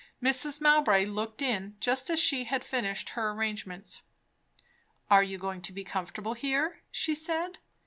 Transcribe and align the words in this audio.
Mrs. 0.19 0.59
Mowbray 0.59 1.05
looked 1.05 1.43
in, 1.43 1.75
just 1.79 2.09
as 2.09 2.17
she 2.17 2.45
had 2.45 2.63
finished 2.63 3.09
her 3.11 3.29
arrangements. 3.33 4.01
"Are 5.11 5.21
you 5.21 5.37
going 5.37 5.61
to 5.61 5.71
be 5.71 5.83
comfortable 5.83 6.33
here?" 6.33 6.81
she 6.89 7.13
said. 7.13 7.59